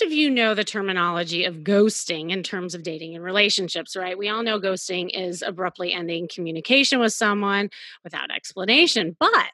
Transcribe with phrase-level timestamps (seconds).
[0.00, 4.16] Most of you know the terminology of ghosting in terms of dating and relationships, right?
[4.16, 7.68] We all know ghosting is abruptly ending communication with someone
[8.02, 9.14] without explanation.
[9.20, 9.48] But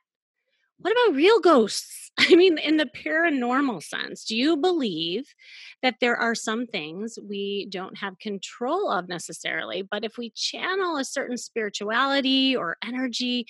[0.78, 2.12] what about real ghosts?
[2.18, 5.34] I mean, in the paranormal sense, do you believe
[5.82, 10.96] that there are some things we don't have control of necessarily, but if we channel
[10.96, 13.46] a certain spirituality or energy,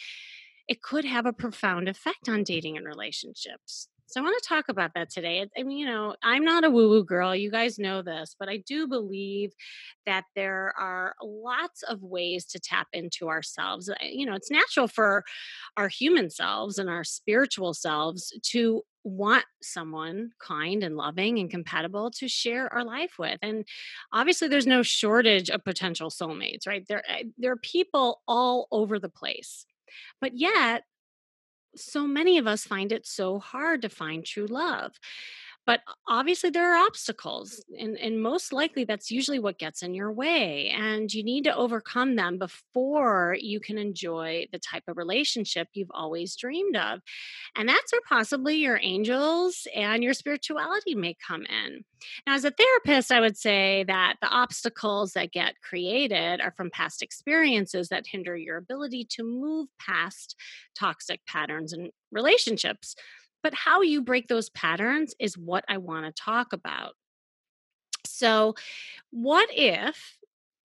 [0.67, 3.89] it could have a profound effect on dating and relationships?
[4.07, 5.45] So I want to talk about that today.
[5.59, 7.35] I mean, you know, I'm not a woo woo girl.
[7.35, 9.53] You guys know this, but I do believe
[10.07, 13.91] that there are lots of ways to tap into ourselves.
[14.01, 15.25] You know, it's natural for
[15.77, 22.11] our human selves and our spiritual selves to want someone kind and loving and compatible
[22.11, 23.65] to share our life with and
[24.13, 28.99] obviously there's no shortage of potential soulmates right there eh, there are people all over
[28.99, 29.65] the place
[30.21, 30.83] but yet
[31.79, 34.99] so many of us find it so hard to find true love
[35.67, 37.85] but obviously there are obstacles mm.
[37.85, 41.55] and, and most likely that's usually what gets in your way and you need to
[41.55, 47.01] overcome them before you can enjoy the type of relationship you've always dreamed of
[47.57, 51.85] and that's where possibly your angels and your spirituality may come in.
[52.27, 56.71] Now as a therapist i would say that the obstacles that get created are from
[56.71, 60.37] past experiences that hinder your ability to move past
[60.79, 62.95] toxic patterns and relationships
[63.47, 66.95] but how you break those patterns is what I want to talk about.
[68.05, 68.57] So,
[69.11, 70.19] what if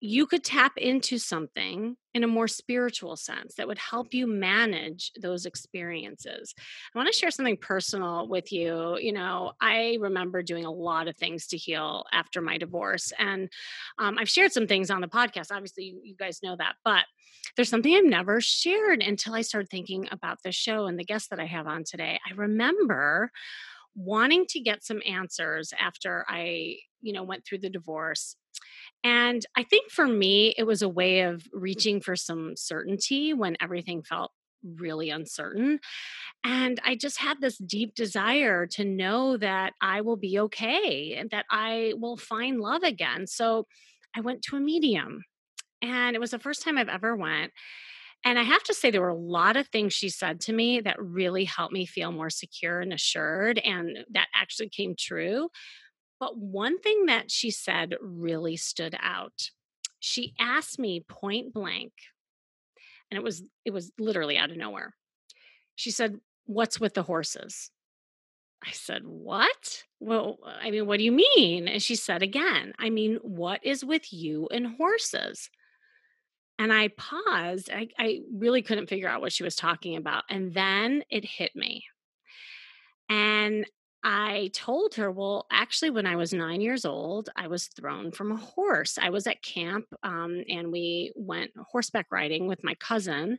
[0.02, 5.12] you could tap into something in a more spiritual sense that would help you manage
[5.20, 6.54] those experiences.
[6.94, 8.96] I want to share something personal with you.
[8.98, 13.50] You know, I remember doing a lot of things to heal after my divorce, and
[13.98, 15.52] um, I've shared some things on the podcast.
[15.52, 17.04] Obviously, you, you guys know that, but
[17.56, 21.28] there's something I've never shared until I started thinking about the show and the guests
[21.28, 22.18] that I have on today.
[22.28, 23.30] I remember
[23.94, 28.36] wanting to get some answers after I, you know, went through the divorce
[29.02, 33.56] and I think for me, it was a way of reaching for some certainty when
[33.60, 35.80] everything felt really uncertain.
[36.44, 41.30] And I just had this deep desire to know that I will be okay and
[41.30, 43.26] that I will find love again.
[43.26, 43.66] So
[44.14, 45.24] I went to a medium.
[45.82, 47.52] And it was the first time I've ever went.
[48.22, 50.80] And I have to say, there were a lot of things she said to me
[50.80, 53.58] that really helped me feel more secure and assured.
[53.58, 55.48] And that actually came true.
[56.20, 59.50] But one thing that she said really stood out.
[59.98, 61.92] She asked me point blank,
[63.10, 64.94] and it was it was literally out of nowhere.
[65.74, 67.70] She said, "What's with the horses?"
[68.62, 71.66] I said, "What?" Well, I mean, what do you mean?
[71.68, 75.50] And she said again, "I mean, what is with you and horses?"
[76.58, 77.70] And I paused.
[77.72, 80.24] I, I really couldn't figure out what she was talking about.
[80.28, 81.84] And then it hit me.
[83.08, 83.64] And
[84.02, 88.32] I told her, well, actually, when I was nine years old, I was thrown from
[88.32, 88.98] a horse.
[89.00, 93.38] I was at camp um, and we went horseback riding with my cousin.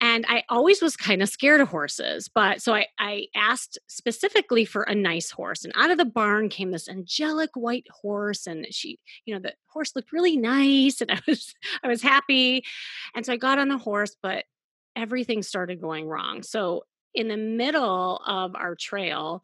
[0.00, 2.30] And I always was kind of scared of horses.
[2.32, 5.64] But so I, I asked specifically for a nice horse.
[5.64, 8.46] And out of the barn came this angelic white horse.
[8.46, 11.00] And she, you know, the horse looked really nice.
[11.00, 11.52] And I was,
[11.82, 12.64] I was happy.
[13.14, 14.44] And so I got on the horse, but
[14.94, 16.42] everything started going wrong.
[16.42, 16.84] So
[17.14, 19.42] in the middle of our trail,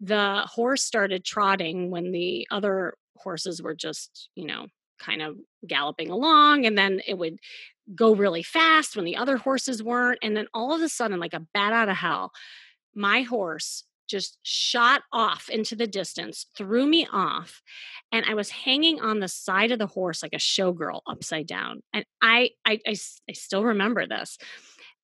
[0.00, 4.66] the horse started trotting when the other horses were just, you know,
[4.98, 6.66] kind of galloping along.
[6.66, 7.38] And then it would
[7.94, 10.18] go really fast when the other horses weren't.
[10.22, 12.32] And then all of a sudden, like a bat out of hell,
[12.94, 17.60] my horse just shot off into the distance, threw me off,
[18.12, 21.82] and I was hanging on the side of the horse like a showgirl upside down.
[21.92, 22.96] And I, I, I,
[23.28, 24.38] I still remember this.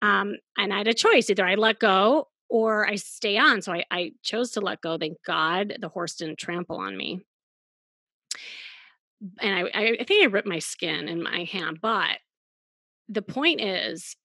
[0.02, 3.62] Um, and I had a choice either I let go or I stay on.
[3.62, 4.98] So I, I chose to let go.
[4.98, 7.20] Thank God the horse didn't trample on me.
[9.40, 11.78] And I, I think I ripped my skin in my hand.
[11.80, 12.18] But
[13.08, 14.16] the point is,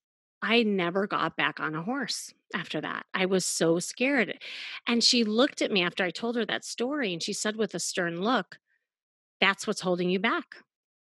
[0.42, 3.06] I never got back on a horse after that.
[3.14, 4.38] I was so scared.
[4.88, 7.74] And she looked at me after I told her that story and she said with
[7.76, 8.58] a stern look,
[9.40, 10.58] That's what's holding you back.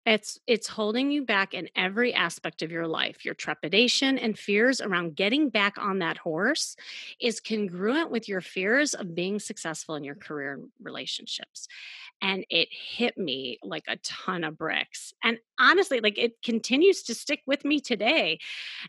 [0.05, 3.23] It's it's holding you back in every aspect of your life.
[3.23, 6.75] Your trepidation and fears around getting back on that horse
[7.21, 11.67] is congruent with your fears of being successful in your career and relationships.
[12.21, 15.13] And it hit me like a ton of bricks.
[15.23, 18.39] And honestly, like it continues to stick with me today.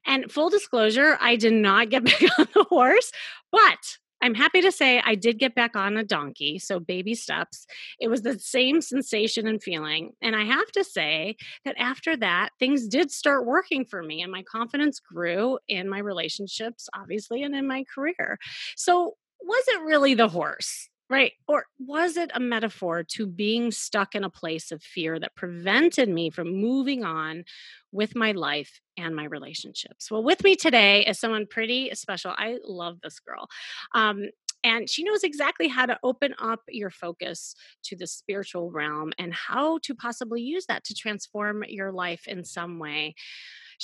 [0.04, 3.12] And full disclosure, I did not get back on the horse,
[3.52, 7.66] but I'm happy to say I did get back on a donkey, so baby steps.
[8.00, 10.12] It was the same sensation and feeling.
[10.22, 11.36] And I have to say
[11.66, 15.98] that after that, things did start working for me, and my confidence grew in my
[15.98, 18.38] relationships, obviously, and in my career.
[18.76, 20.88] So, was it really the horse?
[21.10, 21.32] Right.
[21.46, 26.08] Or was it a metaphor to being stuck in a place of fear that prevented
[26.08, 27.44] me from moving on
[27.92, 30.10] with my life and my relationships?
[30.10, 32.32] Well, with me today is someone pretty special.
[32.36, 33.48] I love this girl.
[33.94, 34.30] Um,
[34.64, 37.54] and she knows exactly how to open up your focus
[37.84, 42.44] to the spiritual realm and how to possibly use that to transform your life in
[42.44, 43.14] some way.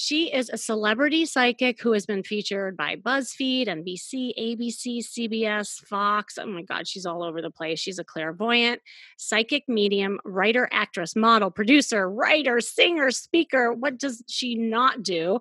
[0.03, 6.39] She is a celebrity psychic who has been featured by BuzzFeed, NBC, ABC, CBS, Fox.
[6.39, 7.79] Oh my God, she's all over the place.
[7.79, 8.81] She's a clairvoyant,
[9.19, 13.75] psychic medium, writer, actress, model, producer, writer, singer, speaker.
[13.75, 15.39] What does she not do?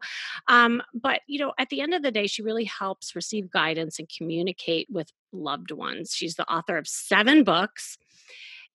[0.49, 3.97] Um, but, you know, at the end of the day, she really helps receive guidance
[3.97, 6.13] and communicate with loved ones.
[6.13, 7.97] She's the author of seven books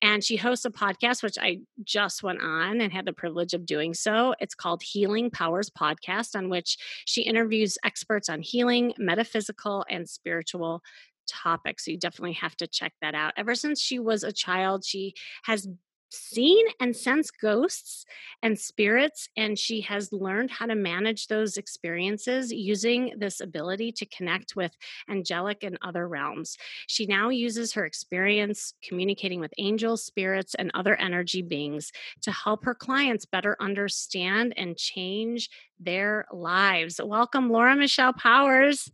[0.02, 3.67] and she hosts a podcast, which I just went on and had the privilege of
[3.67, 4.35] doing so.
[4.41, 6.76] It's called Healing Powers Podcast, on which
[7.06, 10.82] she interviews experts on healing, metaphysical, and spiritual
[11.26, 11.85] topics.
[11.85, 13.32] So you definitely have to check that out.
[13.37, 15.14] Ever since she was a child, she
[15.44, 15.67] has
[16.14, 18.05] seen and sensed ghosts
[18.43, 24.06] and spirits, and she has learned how to manage those experiences using this ability to
[24.06, 24.72] connect with
[25.08, 26.56] angelic and other realms.
[26.87, 32.64] She now uses her experience communicating with angels, spirits, and other energy beings to help
[32.64, 37.00] her clients better understand and change their lives.
[37.02, 38.90] Welcome, Laura Michelle Powers.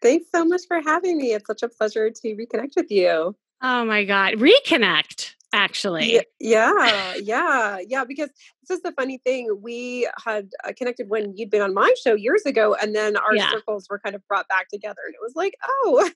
[0.00, 1.32] Thanks so much for having me.
[1.32, 3.36] It's such a pleasure to reconnect with you.
[3.60, 6.20] Oh my God, reconnect actually.
[6.40, 8.04] Yeah, yeah, yeah.
[8.04, 8.30] Because
[8.68, 9.58] this is the funny thing.
[9.62, 13.34] We had uh, connected when you'd been on my show years ago, and then our
[13.34, 13.50] yeah.
[13.50, 16.10] circles were kind of brought back together, and it was like, oh.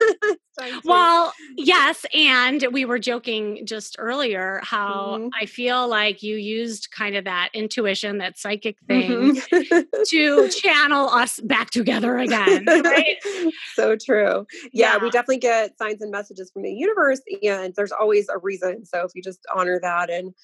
[0.85, 5.29] well, yes, and we were joking just earlier how mm-hmm.
[5.41, 10.03] I feel like you used kind of that intuition, that psychic thing, mm-hmm.
[10.09, 12.65] to channel us back together again.
[12.67, 13.17] Right?
[13.75, 14.47] so true.
[14.73, 18.39] Yeah, yeah, we definitely get signs and messages from the universe, and there's always a
[18.39, 18.85] reason.
[18.85, 20.35] So if you just honor that and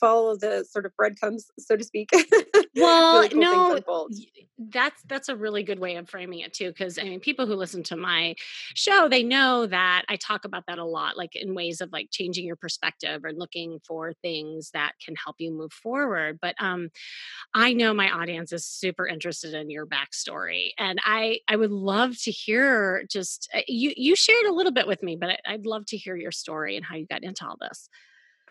[0.00, 2.10] follow the sort of breadcrumbs, so to speak.
[2.78, 3.80] Well, really cool no,
[4.58, 6.68] that's that's a really good way of framing it too.
[6.68, 8.34] Because I mean, people who listen to my
[8.74, 12.08] show, they know that I talk about that a lot, like in ways of like
[12.10, 16.38] changing your perspective or looking for things that can help you move forward.
[16.40, 16.90] But um,
[17.54, 22.16] I know my audience is super interested in your backstory, and I I would love
[22.22, 25.86] to hear just uh, you you shared a little bit with me, but I'd love
[25.86, 27.88] to hear your story and how you got into all this.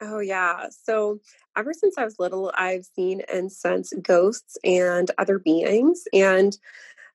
[0.01, 0.67] Oh, yeah.
[0.69, 1.19] So,
[1.57, 6.03] ever since I was little, I've seen and sensed ghosts and other beings.
[6.13, 6.57] And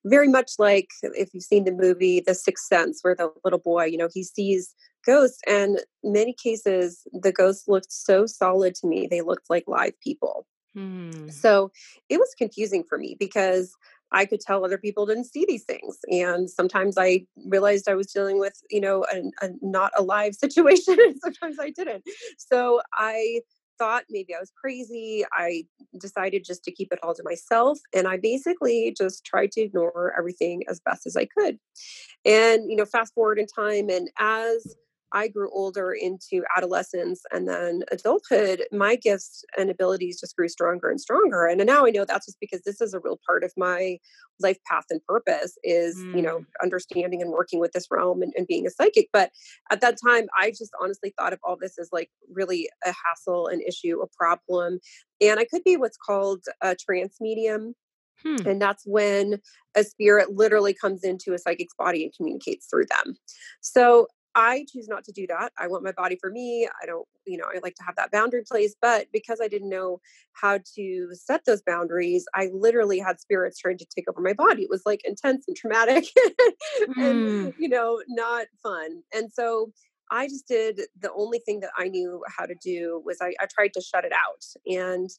[0.04, 3.84] very much like if you've seen the movie The Sixth Sense, where the little boy,
[3.84, 4.74] you know, he sees
[5.04, 5.40] ghosts.
[5.46, 10.46] And many cases, the ghosts looked so solid to me, they looked like live people.
[10.74, 11.28] Hmm.
[11.28, 11.72] So,
[12.08, 13.74] it was confusing for me because
[14.12, 15.98] I could tell other people didn't see these things.
[16.08, 20.96] And sometimes I realized I was dealing with, you know, a, a not alive situation,
[20.98, 22.04] and sometimes I didn't.
[22.38, 23.40] So I
[23.78, 25.24] thought maybe I was crazy.
[25.32, 25.64] I
[25.98, 27.78] decided just to keep it all to myself.
[27.94, 31.58] And I basically just tried to ignore everything as best as I could.
[32.26, 34.76] And, you know, fast forward in time, and as
[35.12, 40.88] I grew older into adolescence and then adulthood, my gifts and abilities just grew stronger
[40.88, 41.46] and stronger.
[41.46, 43.98] And now I know that's just because this is a real part of my
[44.38, 46.16] life path and purpose is, mm.
[46.16, 46.46] you know, mm.
[46.62, 49.08] understanding and working with this realm and, and being a psychic.
[49.12, 49.30] But
[49.70, 53.48] at that time, I just honestly thought of all this as like really a hassle,
[53.48, 54.78] an issue, a problem.
[55.20, 57.74] And I could be what's called a trance medium.
[58.22, 58.46] Hmm.
[58.46, 59.40] And that's when
[59.74, 63.16] a spirit literally comes into a psychic's body and communicates through them.
[63.60, 65.52] So I choose not to do that.
[65.58, 66.68] I want my body for me.
[66.82, 68.74] I don't, you know, I like to have that boundary place.
[68.80, 70.00] But because I didn't know
[70.32, 74.62] how to set those boundaries, I literally had spirits trying to take over my body.
[74.62, 76.06] It was like intense and traumatic
[76.96, 77.54] and, mm.
[77.58, 79.02] you know, not fun.
[79.12, 79.72] And so
[80.10, 83.46] I just did the only thing that I knew how to do was I, I
[83.46, 84.44] tried to shut it out.
[84.66, 85.10] And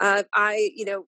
[0.00, 1.06] uh, I, you know,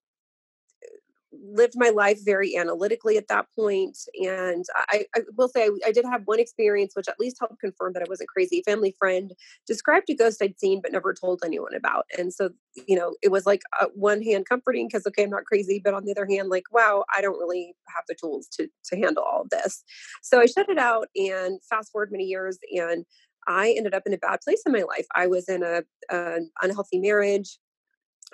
[1.32, 5.92] lived my life very analytically at that point and i, I will say I, I,
[5.92, 8.58] did have one experience which at least helped confirm that i wasn't crazy.
[8.58, 9.32] A family friend
[9.66, 12.50] described a ghost i'd seen but never told anyone about and so
[12.88, 15.94] you know it was like uh, one hand comforting because okay i'm not crazy but
[15.94, 19.22] on the other hand like wow i don't really have the tools to to handle
[19.22, 19.84] all of this.
[20.22, 23.04] So i shut it out and fast forward many years and
[23.46, 25.06] i ended up in a bad place in my life.
[25.14, 27.58] I was in a an unhealthy marriage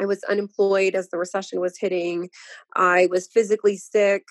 [0.01, 2.31] I was unemployed as the recession was hitting.
[2.75, 4.25] I was physically sick.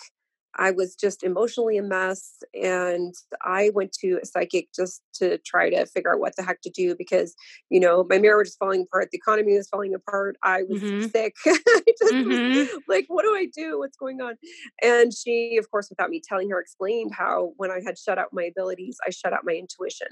[0.57, 2.43] I was just emotionally a mess.
[2.53, 6.61] And I went to a psychic just to try to figure out what the heck
[6.61, 7.35] to do because,
[7.69, 9.09] you know, my marriage was falling apart.
[9.11, 10.37] The economy was falling apart.
[10.43, 11.07] I was mm-hmm.
[11.07, 11.35] sick.
[11.45, 12.57] I just mm-hmm.
[12.57, 13.79] was like, what do I do?
[13.79, 14.35] What's going on?
[14.81, 18.29] And she, of course, without me telling her, explained how when I had shut out
[18.31, 20.07] my abilities, I shut out my intuition.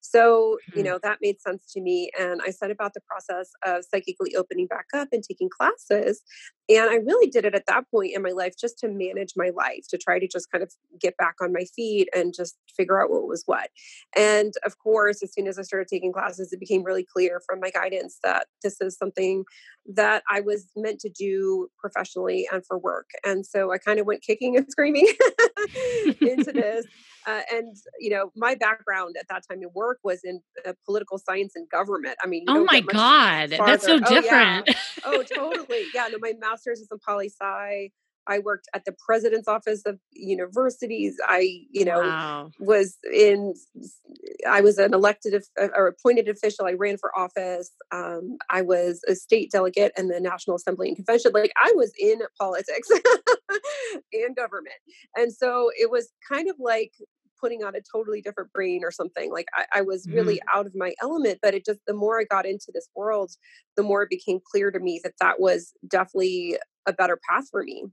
[0.00, 0.82] So, you mm-hmm.
[0.84, 2.10] know, that made sense to me.
[2.18, 6.22] And I set about the process of psychically opening back up and taking classes.
[6.68, 9.50] And I really did it at that point in my life just to manage my
[9.54, 13.02] life, to try to just kind of get back on my feet and just figure
[13.02, 13.70] out what was what.
[14.16, 17.60] And of course, as soon as I started taking classes, it became really clear from
[17.60, 19.44] my guidance that this is something
[19.94, 23.10] that I was meant to do professionally and for work.
[23.24, 25.08] And so I kind of went kicking and screaming
[26.20, 26.86] into this.
[27.26, 31.18] Uh, and you know, my background at that time in work was in uh, political
[31.18, 32.16] science and government.
[32.22, 33.70] I mean, oh my god, farther.
[33.70, 34.68] that's so different.
[34.68, 34.74] Oh, yeah.
[35.04, 35.84] oh, totally.
[35.94, 36.08] Yeah.
[36.10, 37.90] No, my master's is in poli sci.
[38.30, 41.16] I worked at the president's office of universities.
[41.26, 42.50] I, you know, wow.
[42.60, 43.54] was in,
[44.48, 46.64] I was an elected uh, or appointed official.
[46.64, 47.72] I ran for office.
[47.90, 51.32] Um, I was a state delegate in the National Assembly and Convention.
[51.34, 52.88] Like I was in politics
[54.12, 54.76] and government.
[55.16, 56.92] And so it was kind of like
[57.40, 59.32] putting on a totally different brain or something.
[59.32, 60.58] Like I, I was really mm-hmm.
[60.58, 63.32] out of my element, but it just, the more I got into this world,
[63.76, 67.64] the more it became clear to me that that was definitely a better path for
[67.64, 67.86] me.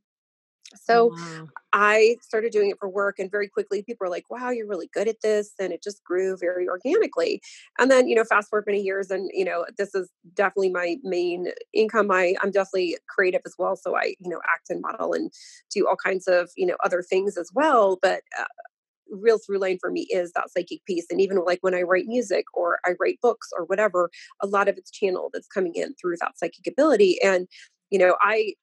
[0.75, 1.47] So wow.
[1.74, 4.89] I started doing it for work, and very quickly people were like, wow, you're really
[4.93, 5.51] good at this.
[5.59, 7.41] And it just grew very organically.
[7.79, 10.97] And then, you know, fast forward many years, and, you know, this is definitely my
[11.03, 12.12] main income.
[12.12, 13.75] I, I'm definitely creative as well.
[13.75, 15.31] So I, you know, act and model and
[15.74, 17.97] do all kinds of, you know, other things as well.
[18.01, 18.45] But uh,
[19.09, 22.07] real through line for me is that psychic piece and even like when i write
[22.07, 24.09] music or i write books or whatever
[24.41, 27.47] a lot of it's channeled that's coming in through that psychic ability and
[27.89, 28.53] you know i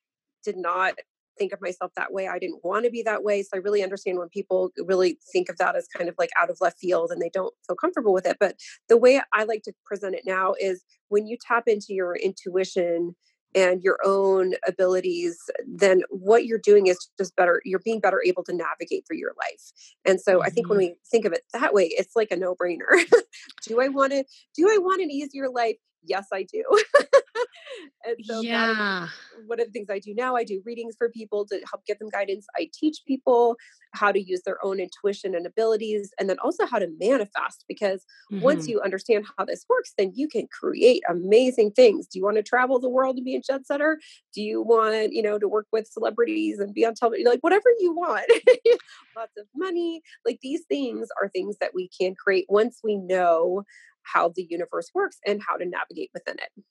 [0.45, 0.95] did not
[1.39, 2.29] think of myself that way.
[2.29, 3.43] I didn't want to be that way.
[3.43, 6.51] So I really understand when people really think of that as kind of like out
[6.51, 8.37] of left field and they don't feel comfortable with it.
[8.41, 8.57] But
[8.89, 13.15] the way I like to present it now is when you tap into your intuition
[13.55, 17.63] and your own abilities, then what you're doing is just better.
[17.65, 19.73] You're being better able to navigate through your life.
[20.05, 20.47] And so mm-hmm.
[20.47, 20.89] I think when mm-hmm.
[20.89, 23.05] we think of it that way, it's like a no brainer.
[23.67, 24.25] do I want to,
[24.57, 25.77] do I want an easier life?
[26.03, 26.65] Yes, I do.
[28.05, 29.09] and so yeah.
[29.47, 30.37] one of the things I do now.
[30.37, 32.47] I do readings for people to help give them guidance.
[32.57, 33.57] I teach people
[33.93, 37.65] how to use their own intuition and abilities, and then also how to manifest.
[37.69, 38.43] Because mm-hmm.
[38.43, 42.07] once you understand how this works, then you can create amazing things.
[42.07, 43.99] Do you want to travel the world and be a jet setter?
[44.35, 47.27] Do you want, you know, to work with celebrities and be on television?
[47.27, 48.25] Like whatever you want.
[49.17, 50.03] Lots of money.
[50.25, 53.63] Like these things are things that we can create once we know
[54.05, 56.65] how the universe works and how to navigate within it.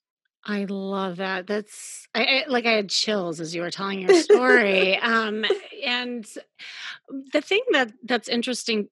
[0.46, 1.46] I love that.
[1.46, 4.96] That's I, I, like I had chills as you were telling your story.
[4.98, 5.44] um,
[5.84, 6.26] and
[7.32, 8.88] the thing that that's interesting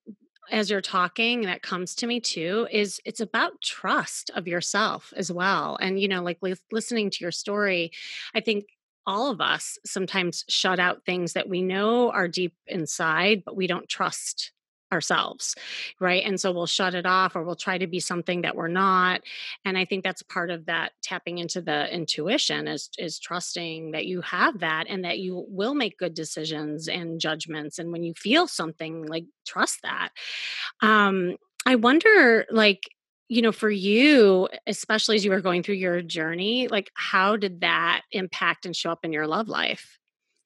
[0.51, 5.31] as you're talking that comes to me too is it's about trust of yourself as
[5.31, 5.77] well.
[5.79, 7.91] And you know, like li- listening to your story,
[8.33, 8.65] I think
[9.05, 13.67] all of us sometimes shut out things that we know are deep inside, but we
[13.67, 14.51] don't trust
[14.93, 15.55] ourselves
[15.99, 16.23] right?
[16.25, 19.21] And so we'll shut it off or we'll try to be something that we're not
[19.65, 24.05] and i think that's part of that tapping into the intuition is is trusting that
[24.05, 28.13] you have that and that you will make good decisions and judgments and when you
[28.17, 30.09] feel something like trust that.
[30.81, 32.83] Um i wonder like
[33.29, 37.61] you know for you especially as you were going through your journey like how did
[37.61, 39.99] that impact and show up in your love life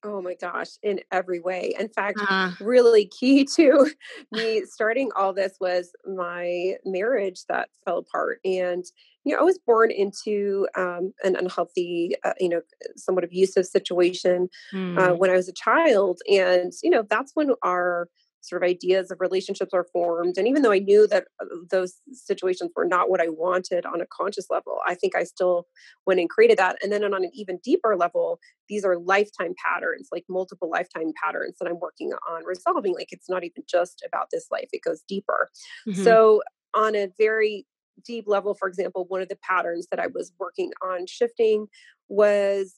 [0.03, 1.73] Oh my gosh, in every way.
[1.79, 3.89] In fact, uh, really key to
[4.31, 8.39] me starting all this was my marriage that fell apart.
[8.45, 8.85] And,
[9.23, 12.61] you know, I was born into um, an unhealthy, uh, you know,
[12.95, 14.97] somewhat abusive situation mm.
[14.97, 15.17] uh, hmm.
[15.17, 16.19] when I was a child.
[16.29, 18.07] And, you know, that's when our
[18.41, 20.37] sort of ideas of relationships are formed.
[20.37, 24.01] And even though I knew that uh, those situations were not what I wanted on
[24.01, 25.67] a conscious level, I think I still
[26.05, 26.77] went and created that.
[26.81, 28.39] And then on an even deeper level,
[28.69, 32.93] these are lifetime patterns, like multiple lifetime patterns that I'm working on resolving.
[32.93, 35.49] Like it's not even just about this life, it goes deeper.
[35.87, 36.03] Mm-hmm.
[36.03, 36.41] So,
[36.73, 37.65] on a very
[38.05, 41.67] deep level, for example, one of the patterns that I was working on shifting
[42.07, 42.75] was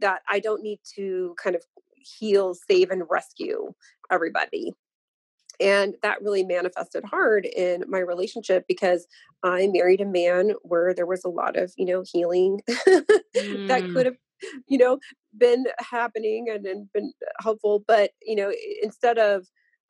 [0.00, 1.62] that I don't need to kind of
[2.00, 3.72] heal, save, and rescue
[4.10, 4.72] everybody.
[5.60, 9.06] And that really manifested hard in my relationship because
[9.42, 13.68] I married a man where there was a lot of, you know, healing mm.
[13.68, 14.16] that could have,
[14.68, 14.98] you know,
[15.36, 17.82] been happening and, and been helpful.
[17.86, 18.52] But, you know,
[18.82, 19.46] instead of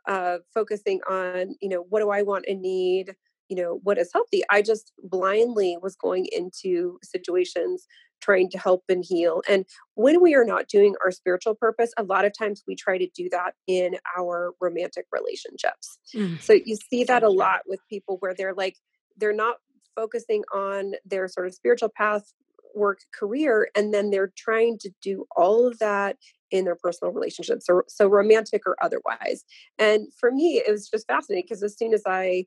[0.07, 3.15] uh, focusing on, you know, what do I want and need?
[3.49, 4.43] You know what is healthy.
[4.50, 7.87] I just blindly was going into situations
[8.21, 9.64] trying to help and heal and
[9.95, 13.09] when we are not doing our spiritual purpose a lot of times we try to
[13.14, 15.99] do that in our romantic relationships.
[16.14, 16.40] Mm.
[16.40, 18.76] so you see that a lot with people where they're like
[19.17, 19.57] they're not
[19.95, 22.33] focusing on their sort of spiritual path
[22.75, 26.17] work career and then they're trying to do all of that
[26.50, 29.45] in their personal relationships so, so romantic or otherwise.
[29.78, 32.45] And for me it was just fascinating because as soon as i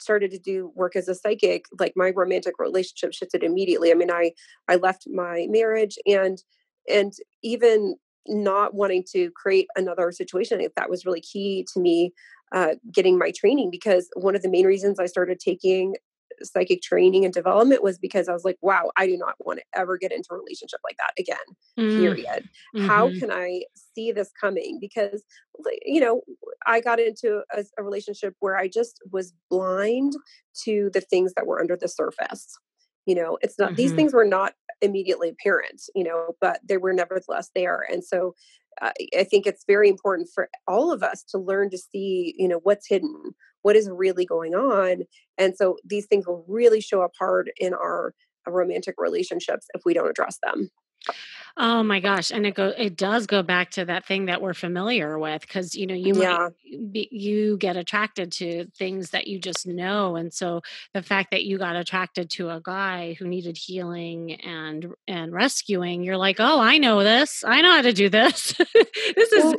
[0.00, 3.90] started to do work as a psychic like my romantic relationship shifted immediately.
[3.90, 4.32] I mean i
[4.68, 6.42] i left my marriage and
[6.88, 7.96] and even
[8.28, 12.12] not wanting to create another situation if that was really key to me
[12.52, 15.94] uh, getting my training because one of the main reasons i started taking
[16.42, 19.64] psychic training and development was because I was like, wow, I do not want to
[19.78, 21.36] ever get into a relationship like that again,
[21.78, 21.98] mm.
[21.98, 22.48] period.
[22.74, 22.86] Mm-hmm.
[22.86, 23.62] How can I
[23.94, 24.78] see this coming?
[24.80, 25.22] Because,
[25.84, 26.22] you know,
[26.66, 30.14] I got into a, a relationship where I just was blind
[30.64, 32.58] to the things that were under the surface.
[33.06, 33.76] You know, it's not, mm-hmm.
[33.76, 37.86] these things were not immediately apparent, you know, but they were nevertheless there.
[37.90, 38.34] And so
[38.82, 42.48] uh, I think it's very important for all of us to learn to see, you
[42.48, 43.34] know, what's hidden,
[43.66, 45.02] what is really going on
[45.38, 48.14] and so these things will really show up hard in our
[48.46, 50.70] uh, romantic relationships if we don't address them
[51.58, 54.52] Oh my gosh, and it go it does go back to that thing that we're
[54.52, 56.50] familiar with because you know you yeah.
[56.92, 60.60] be, you get attracted to things that you just know, and so
[60.92, 66.02] the fact that you got attracted to a guy who needed healing and and rescuing,
[66.02, 68.52] you're like, oh, I know this, I know how to do this.
[69.16, 69.54] this is well,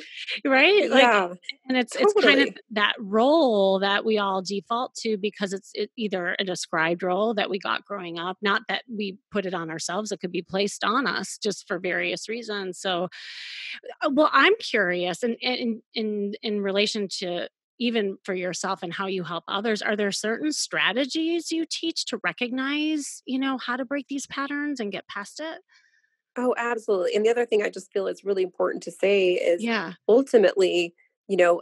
[0.46, 1.34] right, like, yeah,
[1.68, 2.14] and it's totally.
[2.16, 6.44] it's kind of that role that we all default to because it's it, either a
[6.44, 10.20] described role that we got growing up, not that we put it on ourselves; it
[10.20, 12.80] could be placed on us just for various reasons.
[12.80, 13.10] So,
[14.02, 17.48] uh, well, I'm curious, and in in in relation to
[17.80, 22.20] even for yourself and how you help others are there certain strategies you teach to
[22.24, 25.60] recognize you know how to break these patterns and get past it
[26.38, 29.64] oh absolutely and the other thing i just feel is really important to say is
[29.64, 30.94] yeah ultimately
[31.28, 31.62] you know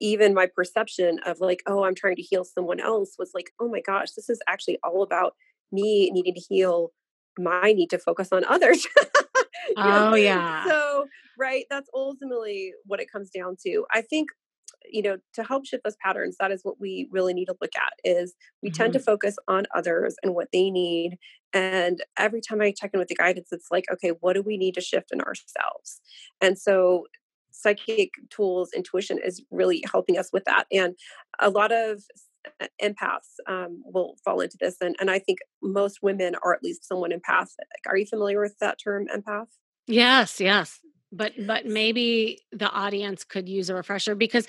[0.00, 3.68] even my perception of like oh i'm trying to heal someone else was like oh
[3.68, 5.34] my gosh this is actually all about
[5.72, 6.92] me needing to heal
[7.38, 8.86] my need to focus on others
[9.76, 11.06] oh yeah so
[11.38, 14.28] right that's ultimately what it comes down to i think
[14.90, 17.72] you know to help shift those patterns that is what we really need to look
[17.76, 18.76] at is we mm-hmm.
[18.76, 19.04] tend to mm-hmm.
[19.04, 21.18] focus on others and what they need
[21.52, 24.56] and every time i check in with the guidance it's like okay what do we
[24.56, 26.00] need to shift in ourselves
[26.40, 27.06] and so
[27.50, 30.94] psychic tools intuition is really helping us with that and
[31.40, 32.02] a lot of
[32.82, 36.86] empaths um, will fall into this and, and i think most women are at least
[36.86, 39.46] someone empathic are you familiar with that term empath?
[39.86, 40.80] Yes yes
[41.12, 44.46] but but maybe the audience could use a refresher because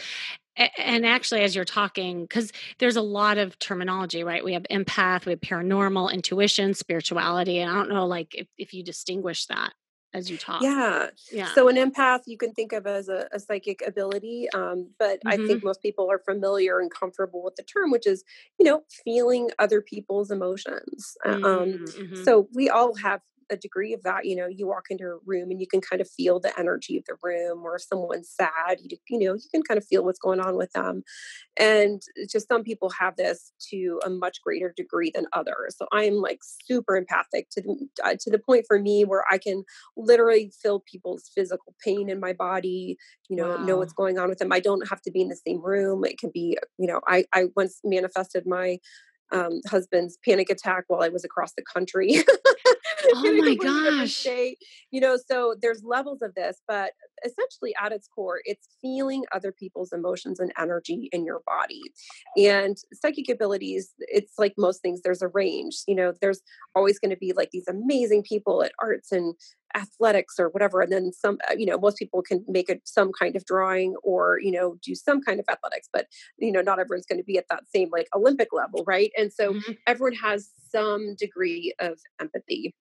[0.78, 4.44] and actually as you're talking because there's a lot of terminology right?
[4.44, 8.74] We have empath we have paranormal intuition spirituality and i don't know like if, if
[8.74, 9.74] you distinguish that
[10.13, 10.62] as you talk.
[10.62, 11.10] Yeah.
[11.32, 11.54] Yeah.
[11.54, 14.47] So an empath you can think of as a, a psychic ability.
[14.54, 15.28] Um, but mm-hmm.
[15.30, 15.67] I think mm-hmm.
[15.67, 18.24] most people are familiar and comfortable with the term, which is,
[18.60, 21.15] you know, feeling other people's emotions.
[21.26, 21.45] Mm-hmm.
[21.45, 22.24] Um, mm-hmm.
[22.24, 23.21] so we all have
[23.52, 24.26] a degree of that.
[24.26, 26.98] You know, you walk into a room and you can kind of feel the energy
[26.98, 30.04] of the room, or if someone's sad, you, you know, you can kind of feel
[30.04, 31.04] what's going on with them.
[31.58, 35.76] And just some people have this to a much greater degree than others.
[35.78, 39.38] So I'm like super empathic to the, uh, to the point for me where I
[39.38, 39.64] can
[39.98, 42.98] literally feel people's physical pain in my body,
[43.30, 43.66] you know, wow.
[43.66, 44.52] know what's going on with them.
[44.52, 46.06] I don't have to be in the same room.
[46.06, 48.80] It can be, you know, I, I once manifested my
[49.32, 52.24] um, husband's panic attack while I was across the country.
[53.15, 54.13] oh my gosh.
[54.13, 54.58] State,
[54.91, 56.91] you know, so there's levels of this, but
[57.26, 61.82] essentially at its core, it's feeling other people's emotions and energy in your body.
[62.38, 65.84] And psychic abilities, it's like most things, there's a range.
[65.88, 66.41] You know, there's
[66.76, 69.36] always going to be like these amazing people at arts and
[69.76, 73.12] athletics or whatever and then some uh, you know most people can make it some
[73.17, 76.08] kind of drawing or you know do some kind of athletics but
[76.39, 79.32] you know not everyone's going to be at that same like olympic level right and
[79.32, 79.71] so mm-hmm.
[79.88, 82.74] everyone has some degree of empathy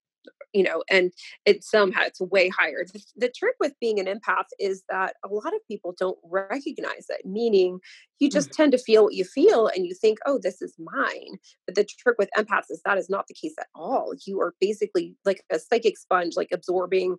[0.53, 1.13] you know, and
[1.47, 2.85] it somehow it's way higher.
[2.93, 7.07] The, the, trick with being an empath is that a lot of people don't recognize
[7.09, 7.79] it, meaning
[8.19, 8.57] you just mm.
[8.57, 11.39] tend to feel what you feel and you think, oh, this is mine.
[11.67, 14.13] But the trick with empaths is that is not the case at all.
[14.27, 17.17] You are basically like a psychic sponge, like absorbing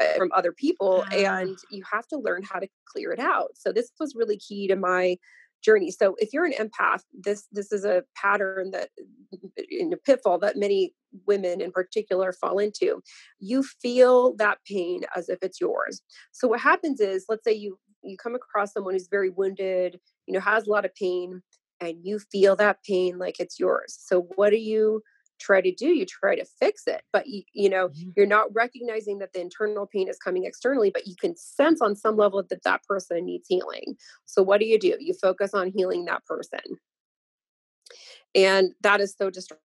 [0.00, 3.70] uh, from other people and you have to learn how to clear it out so
[3.70, 5.16] this was really key to my
[5.64, 5.90] journey.
[5.90, 8.90] So if you're an empath this this is a pattern that
[9.70, 10.94] in a pitfall that many
[11.26, 13.02] women in particular fall into.
[13.38, 16.02] You feel that pain as if it's yours.
[16.32, 20.34] So what happens is let's say you you come across someone who's very wounded you
[20.34, 21.42] know has a lot of pain
[21.80, 23.96] and you feel that pain like it's yours.
[23.98, 25.02] So what do you
[25.40, 28.10] try to do you try to fix it but you, you know mm-hmm.
[28.16, 31.96] you're not recognizing that the internal pain is coming externally but you can sense on
[31.96, 33.96] some level that that person needs healing.
[34.24, 34.96] So what do you do?
[35.00, 36.60] You focus on healing that person.
[38.34, 39.63] And that is so destructive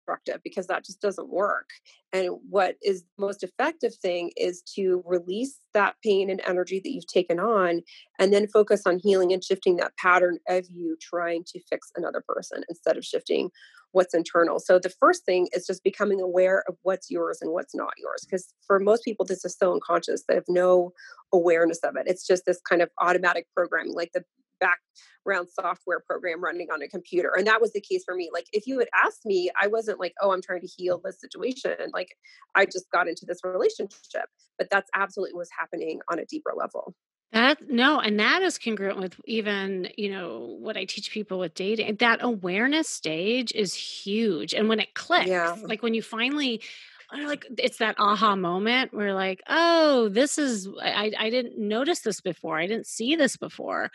[0.44, 1.70] because that just doesn't work
[2.12, 6.90] and what is the most effective thing is to release that pain and energy that
[6.90, 7.80] you've taken on
[8.18, 12.22] and then focus on healing and shifting that pattern of you trying to fix another
[12.26, 13.50] person instead of shifting
[13.92, 14.58] what's internal.
[14.58, 18.24] So the first thing is just becoming aware of what's yours and what's not yours.
[18.24, 20.24] Because for most people, this is so unconscious.
[20.26, 20.92] They have no
[21.32, 22.04] awareness of it.
[22.06, 24.24] It's just this kind of automatic programming, like the
[24.62, 27.32] background software program running on a computer.
[27.36, 28.30] And that was the case for me.
[28.32, 31.20] Like if you had asked me, I wasn't like, oh, I'm trying to heal this
[31.20, 31.76] situation.
[31.92, 32.16] Like
[32.54, 34.28] I just got into this relationship.
[34.58, 36.94] But that's absolutely what's happening on a deeper level.
[37.32, 41.54] That no, and that is congruent with even, you know, what I teach people with
[41.54, 41.96] dating.
[41.96, 44.52] That awareness stage is huge.
[44.52, 45.56] And when it clicks, yeah.
[45.62, 46.60] like when you finally
[47.12, 52.20] like it's that aha moment where like oh this is I, I didn't notice this
[52.20, 52.58] before.
[52.58, 53.90] I didn't see this before.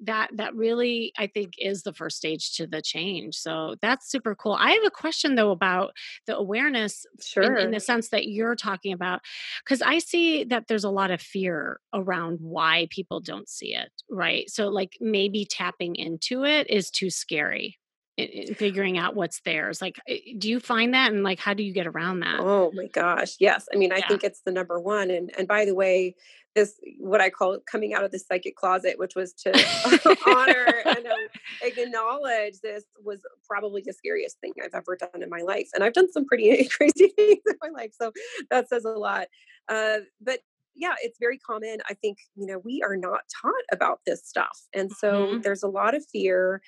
[0.00, 4.34] That that really i think is the first stage to the change so that's super
[4.34, 4.52] cool.
[4.52, 5.92] I have a question though about
[6.26, 7.56] the awareness sure.
[7.56, 9.20] in, in the sense that you're talking about
[9.64, 13.90] because i see that there's a lot of fear around why people don't see it
[14.10, 14.48] right?
[14.50, 17.78] So like maybe tapping into it is too scary
[18.16, 19.96] in figuring out what's theirs like
[20.38, 23.36] do you find that and like how do you get around that oh my gosh
[23.40, 24.08] yes i mean i yeah.
[24.08, 26.14] think it's the number one and and by the way
[26.54, 29.50] this what i call coming out of the psychic closet which was to
[30.28, 31.16] honor and uh,
[31.62, 35.92] acknowledge this was probably the scariest thing i've ever done in my life and i've
[35.92, 38.12] done some pretty crazy things in my life so
[38.50, 39.26] that says a lot
[39.68, 40.40] uh, but
[40.76, 41.78] yeah, it's very common.
[41.88, 44.60] I think, you know, we are not taught about this stuff.
[44.74, 45.40] And so mm-hmm.
[45.40, 46.60] there's a lot of fear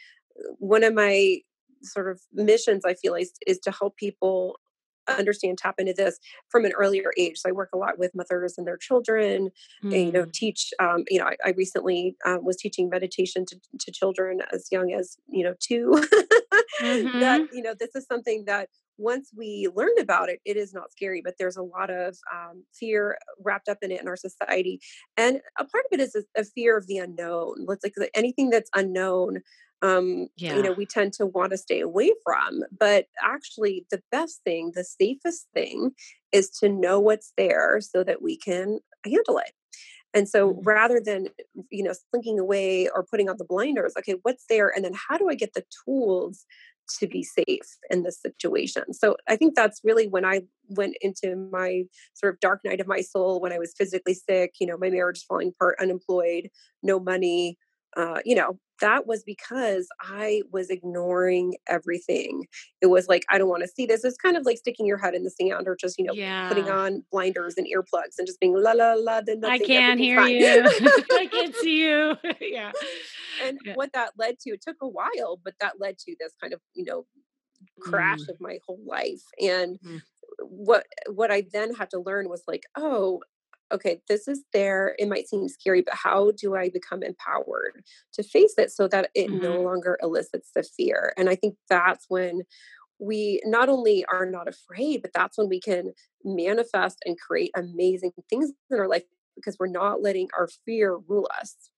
[0.58, 1.38] one of my
[1.82, 4.58] sort of missions i feel is, is to help people
[5.08, 6.18] understand tap into this
[6.48, 9.50] from an earlier age so i work a lot with mothers and their children
[9.84, 9.94] mm.
[9.94, 10.32] and you know mm.
[10.32, 14.66] teach um, you know i, I recently uh, was teaching meditation to, to children as
[14.72, 15.90] young as you know 2
[16.82, 17.20] mm-hmm.
[17.20, 18.68] that you know this is something that
[18.98, 22.64] once we learn about it it is not scary but there's a lot of um,
[22.72, 24.80] fear wrapped up in it in our society
[25.16, 28.50] and a part of it is a, a fear of the unknown let's like anything
[28.50, 29.42] that's unknown
[29.82, 30.56] um, yeah.
[30.56, 32.62] you know, we tend to want to stay away from.
[32.78, 35.92] But actually, the best thing, the safest thing
[36.32, 39.52] is to know what's there so that we can handle it.
[40.14, 40.60] And so mm-hmm.
[40.62, 41.28] rather than,
[41.70, 44.72] you know, slinking away or putting on the blinders, okay, what's there?
[44.74, 46.46] And then how do I get the tools
[46.98, 48.92] to be safe in this situation?
[48.92, 52.86] So I think that's really when I went into my sort of dark night of
[52.86, 56.48] my soul when I was physically sick, you know, my marriage falling apart, unemployed,
[56.82, 57.58] no money,
[57.96, 62.46] uh, you know, that was because I was ignoring everything.
[62.82, 64.04] It was like, I don't want to see this.
[64.04, 66.48] It's kind of like sticking your head in the sand or just, you know, yeah.
[66.48, 69.22] putting on blinders and earplugs and just being la la la.
[69.22, 70.34] Then nothing, I can't hear fine.
[70.34, 70.62] you.
[71.12, 72.16] I can't see you.
[72.40, 72.72] yeah.
[73.42, 73.74] And yeah.
[73.74, 76.60] what that led to, it took a while, but that led to this kind of,
[76.74, 77.06] you know,
[77.80, 78.28] crash mm.
[78.28, 79.22] of my whole life.
[79.40, 80.02] And mm.
[80.40, 83.22] what what I then had to learn was like, oh,
[83.72, 84.94] okay, this is there.
[84.98, 87.82] It might seem scary, but how do I become empowered
[88.14, 89.42] to face it so that it mm-hmm.
[89.42, 91.12] no longer elicits the fear?
[91.16, 92.42] And I think that's when
[92.98, 95.92] we not only are not afraid, but that's when we can
[96.24, 99.02] manifest and create amazing things in our life
[99.34, 101.70] because we're not letting our fear rule us.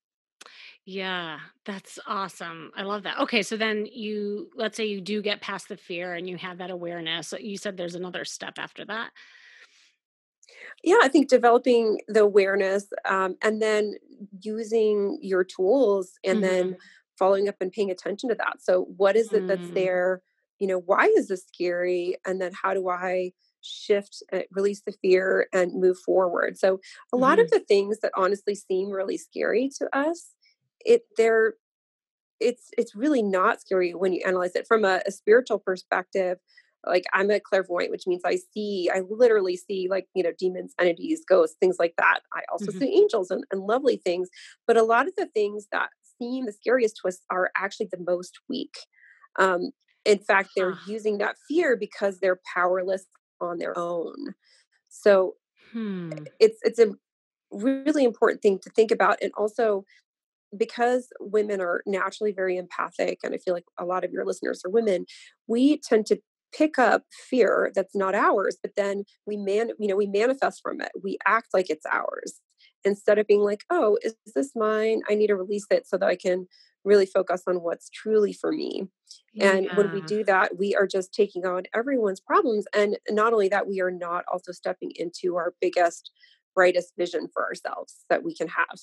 [0.85, 2.71] Yeah, that's awesome.
[2.75, 3.19] I love that.
[3.19, 6.59] Okay, so then you let's say you do get past the fear and you have
[6.59, 7.35] that awareness.
[7.39, 9.11] You said there's another step after that
[10.83, 13.95] yeah i think developing the awareness um, and then
[14.41, 16.49] using your tools and mm-hmm.
[16.49, 16.77] then
[17.19, 19.75] following up and paying attention to that so what is it that's mm.
[19.75, 20.23] there
[20.59, 24.95] you know why is this scary and then how do i shift uh, release the
[25.03, 26.79] fear and move forward so
[27.13, 27.45] a lot mm-hmm.
[27.45, 30.35] of the things that honestly seem really scary to us
[30.85, 31.55] it they're
[32.41, 36.39] it's it's really not scary when you analyze it from a, a spiritual perspective
[36.89, 40.75] like i'm a clairvoyant which means i see i literally see like you know demons
[40.81, 42.81] entities ghosts things like that i also mm-hmm.
[42.81, 44.29] see angels and, and lovely things
[44.67, 48.05] but a lot of the things that seem the scariest to us are actually the
[48.07, 48.75] most weak
[49.39, 49.71] um,
[50.05, 53.05] in fact they're using that fear because they're powerless
[53.41, 54.35] on their own
[54.89, 55.35] so
[55.73, 56.11] hmm.
[56.41, 56.89] it's it's a
[57.51, 59.19] really important thing to think about.
[59.23, 59.85] And also,
[60.57, 64.63] because women are naturally very empathic, and I feel like a lot of your listeners
[64.65, 65.07] are women,
[65.47, 66.19] we tend to
[66.53, 70.81] pick up fear that's not ours, but then we man, you know, we manifest from
[70.81, 70.93] it.
[71.03, 72.41] We act like it's ours
[72.85, 75.03] instead of being like, oh, is this mine?
[75.09, 76.47] I need to release it so that I can
[76.85, 78.89] really focus on what's truly for me.
[79.33, 79.53] Yeah.
[79.53, 82.67] And when we do that, we are just taking on everyone's problems.
[82.75, 86.11] And not only that, we are not also stepping into our biggest,
[86.55, 88.79] brightest vision for ourselves that we can have.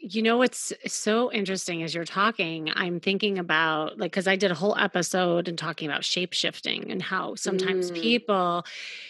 [0.00, 4.50] You know what's so interesting as you're talking, I'm thinking about like because I did
[4.50, 8.00] a whole episode and talking about shape shifting and how sometimes mm.
[8.00, 8.64] people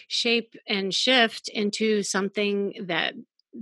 [0.07, 3.13] shape and shift into something that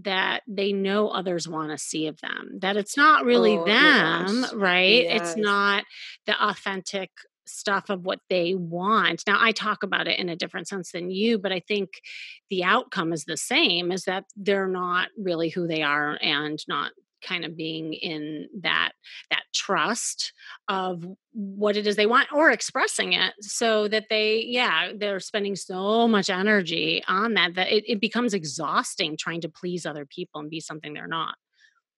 [0.04, 4.46] that they know others want to see of them that it's not really oh, them
[4.60, 5.22] right yes.
[5.22, 5.86] it's not
[6.26, 7.10] the authentic
[7.48, 9.24] stuff of what they want.
[9.28, 12.02] Now i talk about it in a different sense than you but i think
[12.50, 16.92] the outcome is the same is that they're not really who they are and not
[17.26, 18.92] kind of being in that
[19.32, 20.34] that trust
[20.68, 25.56] of what it is they want or expressing it so that they yeah they're spending
[25.56, 30.40] so much energy on that that it, it becomes exhausting trying to please other people
[30.40, 31.36] and be something they're not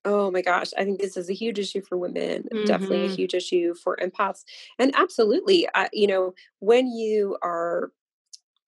[0.06, 2.66] Oh my gosh, I think this is a huge issue for women, mm-hmm.
[2.66, 3.16] definitely a mm-hmm.
[3.16, 4.44] huge issue for empaths.
[4.78, 7.92] And absolutely, uh, you know, when you are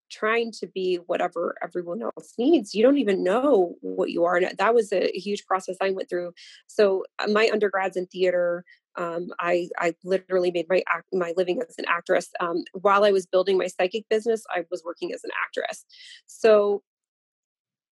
[0.10, 4.58] trying to be whatever everyone else needs you don't even know what you are and
[4.58, 6.34] that was a huge process i went through
[6.68, 8.66] so uh, my undergrads in theater
[8.98, 12.30] um, I, I literally made my act, my living as an actress.
[12.40, 15.86] Um, while I was building my psychic business, I was working as an actress.
[16.28, 16.84] So,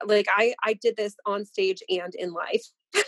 [0.04, 2.66] like I I did this on stage and in life.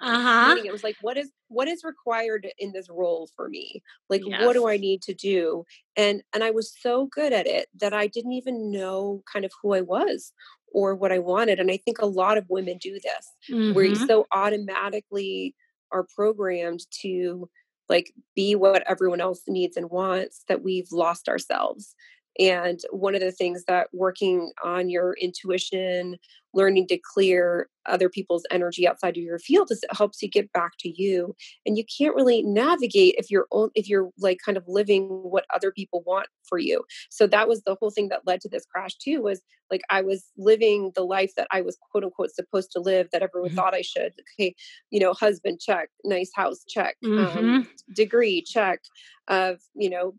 [0.00, 0.56] uh-huh.
[0.64, 3.82] It was like, what is what is required in this role for me?
[4.08, 4.44] Like, yes.
[4.44, 5.64] what do I need to do?
[5.96, 9.52] And and I was so good at it that I didn't even know kind of
[9.60, 10.32] who I was
[10.72, 11.58] or what I wanted.
[11.58, 13.74] And I think a lot of women do this, mm-hmm.
[13.74, 14.06] where you mm-hmm.
[14.06, 15.54] so automatically
[15.90, 17.48] are programmed to
[17.88, 21.94] like be what everyone else needs and wants that we've lost ourselves.
[22.38, 26.18] And one of the things that working on your intuition,
[26.54, 30.52] learning to clear other people's energy outside of your field is it helps you get
[30.52, 31.34] back to you
[31.64, 35.72] and you can't really navigate if you're if you're like kind of living what other
[35.72, 36.84] people want for you.
[37.10, 40.00] So that was the whole thing that led to this crash too was like i
[40.00, 43.58] was living the life that i was quote unquote supposed to live that everyone mm-hmm.
[43.58, 44.12] thought i should.
[44.38, 44.54] Okay
[44.90, 45.90] you know husband check.
[46.04, 46.96] Nice house check.
[47.04, 47.38] Um, mm-hmm.
[47.38, 48.80] um, degree check.
[49.28, 50.14] Of you know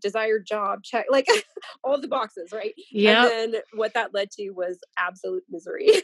[0.00, 1.06] desired job check.
[1.10, 1.26] Like
[1.84, 2.74] all the boxes right?
[2.90, 4.78] Yeah and then what that led to was
[5.34, 5.88] absolute misery.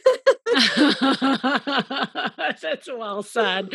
[2.61, 3.69] That's well said.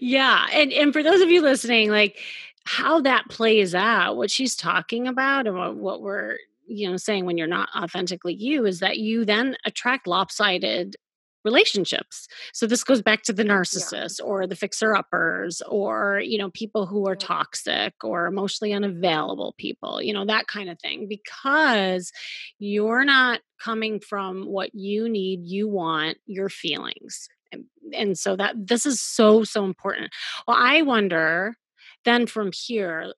[0.00, 2.18] Yeah and and for those of you listening like
[2.64, 7.24] how that plays out what she's talking about and what, what we're you know saying
[7.24, 10.96] when you're not authentically you is that you then attract lopsided
[11.44, 12.28] relationships.
[12.52, 14.24] So this goes back to the narcissist yeah.
[14.24, 20.00] or the fixer uppers or you know people who are toxic or emotionally unavailable people
[20.02, 22.12] you know that kind of thing because
[22.58, 27.28] you're not coming from what you need you want your feelings.
[27.50, 30.12] And, and so that this is so so important.
[30.46, 31.56] Well i wonder
[32.04, 33.12] then from here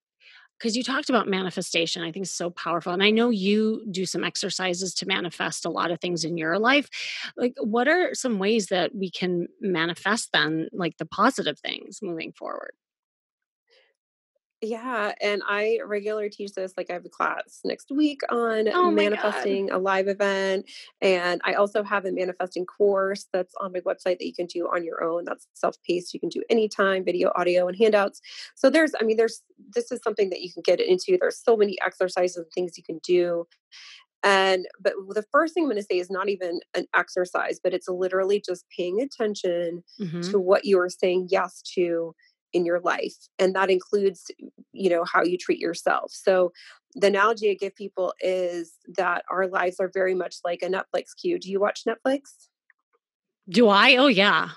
[0.58, 4.06] because you talked about manifestation i think is so powerful and i know you do
[4.06, 6.88] some exercises to manifest a lot of things in your life
[7.36, 12.32] like what are some ways that we can manifest then like the positive things moving
[12.32, 12.72] forward
[14.66, 16.74] yeah, and I regularly teach this.
[16.76, 19.76] Like I have a class next week on oh manifesting God.
[19.76, 24.26] a live event, and I also have a manifesting course that's on my website that
[24.26, 25.24] you can do on your own.
[25.24, 26.14] That's self-paced.
[26.14, 28.20] You can do anytime, video, audio, and handouts.
[28.54, 29.42] So there's, I mean, there's
[29.74, 31.16] this is something that you can get into.
[31.20, 33.46] There's so many exercises and things you can do.
[34.24, 37.74] And but the first thing I'm going to say is not even an exercise, but
[37.74, 40.22] it's literally just paying attention mm-hmm.
[40.22, 42.14] to what you are saying yes to
[42.54, 44.30] in your life and that includes
[44.72, 46.10] you know how you treat yourself.
[46.12, 46.52] So
[46.94, 51.08] the analogy i give people is that our lives are very much like a netflix
[51.20, 51.38] queue.
[51.38, 52.20] Do you watch netflix?
[53.48, 53.96] Do i?
[53.96, 54.50] Oh yeah.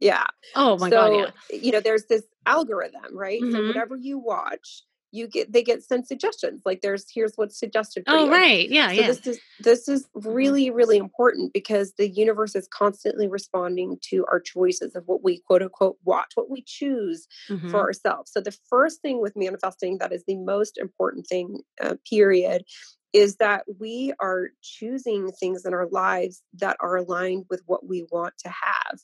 [0.00, 0.26] Yeah.
[0.56, 1.58] Oh my so, god yeah.
[1.60, 3.40] you know there's this algorithm right?
[3.40, 3.52] Mm-hmm.
[3.54, 8.02] so whatever you watch you get they get sent suggestions like there's here's what's suggested
[8.08, 8.32] oh you.
[8.32, 10.28] right yeah so yeah this is this is mm-hmm.
[10.28, 15.40] really really important because the universe is constantly responding to our choices of what we
[15.46, 17.70] quote unquote watch what we choose mm-hmm.
[17.70, 21.94] for ourselves so the first thing with manifesting that is the most important thing uh,
[22.08, 22.64] period
[23.12, 28.06] is that we are choosing things in our lives that are aligned with what we
[28.10, 28.98] want to have.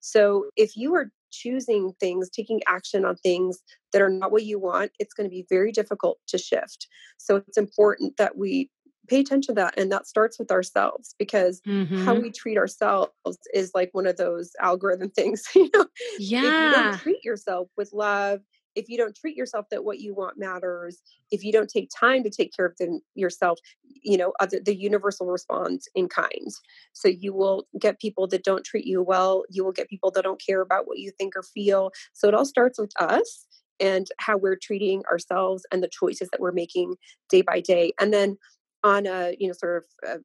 [0.00, 4.58] So if you are choosing things, taking action on things that are not what you
[4.58, 6.88] want, it's going to be very difficult to shift.
[7.18, 8.70] So it's important that we
[9.08, 12.04] pay attention to that and that starts with ourselves because mm-hmm.
[12.04, 13.10] how we treat ourselves
[13.52, 15.86] is like one of those algorithm things you know
[16.18, 18.40] yeah if you don't treat yourself with love
[18.74, 22.22] if you don't treat yourself that what you want matters if you don't take time
[22.22, 23.58] to take care of them yourself
[24.02, 26.48] you know other, the universal respond in kind.
[26.92, 30.24] So you will get people that don't treat you well you will get people that
[30.24, 31.92] don't care about what you think or feel.
[32.12, 33.46] So it all starts with us
[33.80, 36.96] and how we're treating ourselves and the choices that we're making
[37.28, 37.92] day by day.
[38.00, 38.36] And then
[38.84, 40.18] on a you know sort of uh,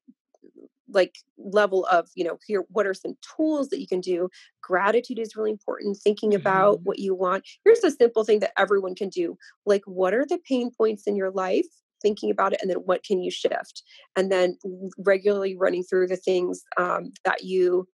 [0.90, 4.30] like level of you know here what are some tools that you can do?
[4.62, 6.84] Gratitude is really important thinking about mm-hmm.
[6.84, 7.44] what you want.
[7.64, 11.16] Here's a simple thing that everyone can do like what are the pain points in
[11.16, 11.66] your life?
[12.02, 13.84] Thinking about it and then what can you shift?
[14.16, 14.58] And then
[14.98, 17.88] regularly running through the things um, that you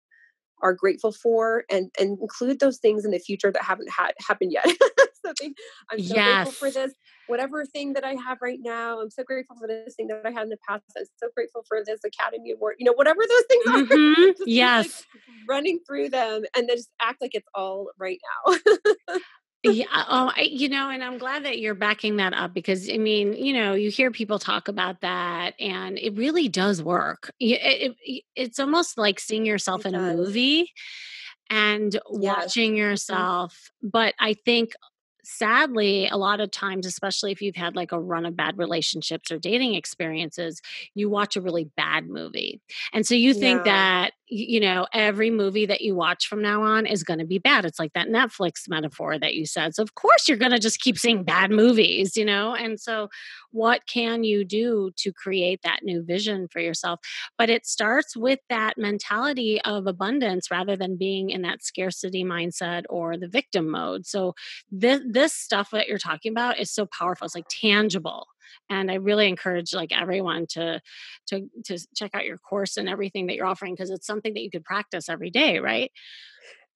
[0.62, 4.52] are grateful for and and include those things in the future that haven't had happened
[4.52, 4.66] yet
[5.26, 6.44] i'm so yes.
[6.46, 6.94] grateful for this
[7.28, 10.32] whatever thing that i have right now i'm so grateful for this thing that i
[10.32, 13.44] had in the past i'm so grateful for this academy award you know whatever those
[13.50, 14.30] things mm-hmm.
[14.42, 18.56] are yes like running through them and then just act like it's all right now
[19.64, 22.98] yeah oh I, you know and i'm glad that you're backing that up because i
[22.98, 27.96] mean you know you hear people talk about that and it really does work it,
[28.04, 30.14] it, it's almost like seeing yourself it in does.
[30.14, 30.72] a movie
[31.50, 32.02] and yes.
[32.12, 32.78] watching mm-hmm.
[32.78, 34.74] yourself but i think
[35.24, 39.32] sadly, a lot of times, especially if you've had like a run of bad relationships
[39.32, 40.62] or dating experiences,
[40.94, 42.62] you watch a really bad movie.
[42.92, 43.74] And so you think yeah.
[43.74, 47.38] that, you know, every movie that you watch from now on is going to be
[47.38, 47.66] bad.
[47.66, 49.76] It's like that Netflix metaphor that you said.
[49.76, 52.56] So, of course, you're going to just keep seeing bad movies, you know?
[52.56, 53.10] And so,
[53.52, 57.00] what can you do to create that new vision for yourself?
[57.38, 62.84] But it starts with that mentality of abundance rather than being in that scarcity mindset
[62.90, 64.08] or the victim mode.
[64.08, 64.34] So,
[64.72, 67.26] this, this stuff that you're talking about is so powerful.
[67.26, 68.28] It's like tangible.
[68.70, 70.82] And I really encourage like everyone to
[71.28, 74.44] to to check out your course and everything that you're offering because it's something that
[74.44, 75.92] you could practice every day, right?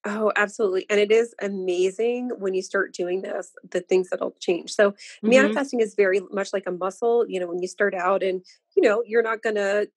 [0.04, 0.86] Oh, absolutely.
[0.88, 4.72] And it is amazing when you start doing this, the things that'll change.
[4.72, 5.30] So, mm-hmm.
[5.30, 7.26] manifesting is very much like a muscle.
[7.28, 8.44] You know, when you start out and,
[8.76, 9.88] you know, you're not going to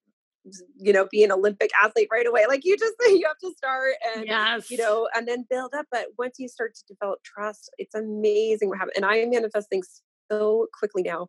[0.75, 3.93] you know be an olympic athlete right away like you just you have to start
[4.15, 4.71] and yes.
[4.71, 8.67] you know and then build up but once you start to develop trust it's amazing
[8.67, 9.83] what happens and i am manifesting
[10.31, 11.27] so quickly now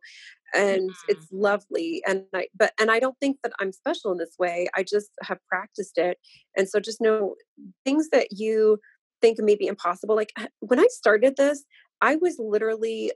[0.55, 1.11] and mm-hmm.
[1.11, 4.67] it's lovely and i but and i don't think that i'm special in this way
[4.75, 6.17] i just have practiced it
[6.55, 7.35] and so just know
[7.83, 8.77] things that you
[9.21, 11.63] think may be impossible like when i started this
[12.01, 13.13] I was literally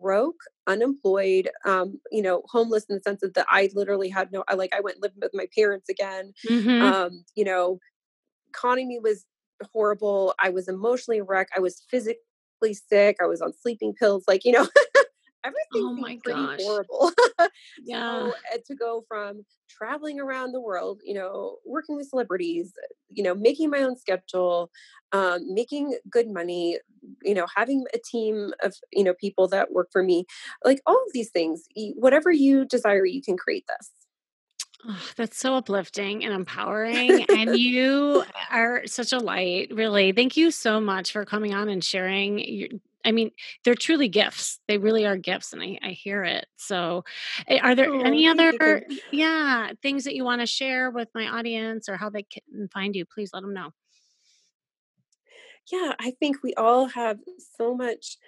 [0.00, 4.54] broke, unemployed, um, you know, homeless in the sense that I literally had no, I
[4.54, 6.32] like, I went living with my parents again.
[6.48, 6.82] Mm-hmm.
[6.82, 7.80] Um, you know,
[8.48, 9.26] economy was
[9.72, 10.34] horrible.
[10.42, 11.52] I was emotionally wrecked.
[11.54, 13.16] I was physically sick.
[13.22, 14.24] I was on sleeping pills.
[14.26, 14.66] Like, you know,
[15.44, 16.60] everything oh pretty gosh.
[16.62, 17.12] horrible.
[17.84, 18.00] yeah.
[18.00, 22.72] So, uh, to go from traveling around the world, you know, working with celebrities,
[23.08, 24.70] you know, making my own schedule,
[25.12, 26.78] um, making good money,
[27.22, 30.26] you know, having a team of, you know, people that work for me,
[30.64, 33.90] like all of these things, whatever you desire, you can create this.
[34.88, 37.24] Oh, that's so uplifting and empowering.
[37.28, 40.12] and you are such a light, really.
[40.12, 42.68] Thank you so much for coming on and sharing your,
[43.04, 43.30] I mean,
[43.64, 44.60] they're truly gifts.
[44.68, 46.46] They really are gifts, and I, I hear it.
[46.56, 47.04] So,
[47.48, 51.26] eh, are there oh, any other, yeah, things that you want to share with my
[51.26, 53.04] audience or how they can find you?
[53.04, 53.72] Please let them know.
[55.70, 57.18] Yeah, I think we all have
[57.56, 58.18] so much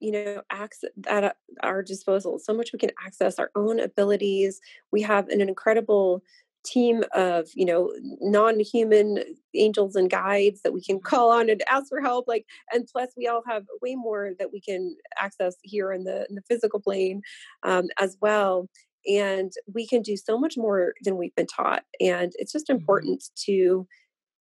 [0.00, 4.58] you know access at our disposal so much we can access our own abilities
[4.90, 6.22] we have an incredible
[6.64, 9.22] team of you know non-human
[9.54, 13.08] angels and guides that we can call on and ask for help like and plus
[13.16, 16.80] we all have way more that we can access here in the in the physical
[16.80, 17.22] plane
[17.62, 18.68] um, as well
[19.06, 22.76] and we can do so much more than we've been taught and it's just mm-hmm.
[22.76, 23.86] important to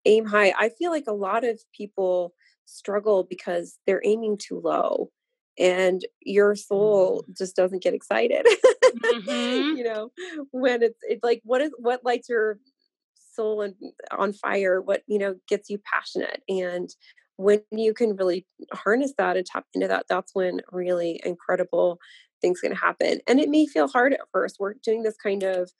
[0.04, 5.10] aim high i feel like a lot of people struggle because they're aiming too low
[5.58, 7.32] and your soul mm-hmm.
[7.36, 8.46] just doesn't get excited
[9.04, 9.76] mm-hmm.
[9.76, 10.10] you know
[10.50, 12.58] when it's it's like what is what lights your
[13.38, 13.74] soul and
[14.16, 14.80] on fire?
[14.80, 16.42] What you know gets you passionate?
[16.48, 16.88] And
[17.36, 21.98] when you can really harness that and tap into that that's when really incredible
[22.40, 23.20] things can happen.
[23.26, 24.56] And it may feel hard at first.
[24.58, 25.70] We're doing this kind of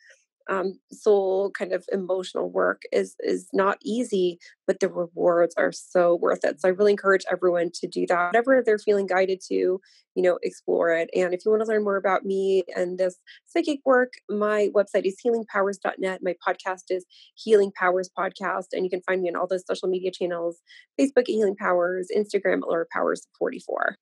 [0.49, 6.17] um, soul kind of emotional work is is not easy but the rewards are so
[6.17, 6.61] worth it.
[6.61, 9.81] So i really encourage everyone to do that whatever they're feeling guided to
[10.15, 11.11] you know explore it.
[11.15, 15.05] And if you want to learn more about me and this psychic work my website
[15.05, 19.47] is healingpowers.net my podcast is healing powers podcast and you can find me on all
[19.47, 20.61] those social media channels
[21.01, 23.97] facebook at healing powers instagram at laura powers 44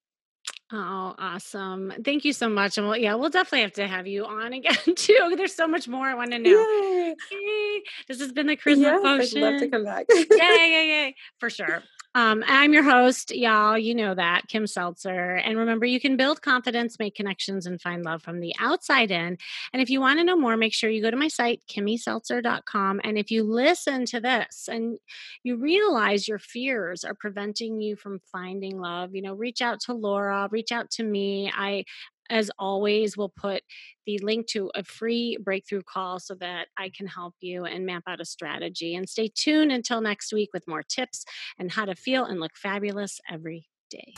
[0.73, 1.93] Oh, awesome.
[2.05, 2.77] Thank you so much.
[2.77, 5.35] And well, yeah, we'll definitely have to have you on again too.
[5.37, 6.51] There's so much more I want to know.
[6.51, 7.83] Yay!
[8.09, 10.07] This has been the Charisma Yes, I'd love to come back.
[10.11, 11.15] Yay, yay, yay.
[11.39, 11.83] For sure.
[12.17, 13.77] Um, I'm your host, y'all.
[13.77, 15.35] You know that, Kim Seltzer.
[15.35, 19.37] And remember, you can build confidence, make connections, and find love from the outside in.
[19.75, 23.03] And if you want to know more, make sure you go to my site, kimmyseltzer.com.
[23.05, 24.97] And if you listen to this and
[25.43, 29.93] you realize your fears are preventing you from finding love, you know, reach out to
[29.93, 31.53] Laura, reach out to me.
[31.55, 31.85] I
[32.31, 33.63] as always, we'll put
[34.07, 38.05] the link to a free breakthrough call so that I can help you and map
[38.07, 38.95] out a strategy.
[38.95, 41.25] And stay tuned until next week with more tips
[41.59, 44.15] and how to feel and look fabulous every day.